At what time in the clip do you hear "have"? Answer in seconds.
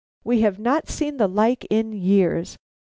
0.41-0.57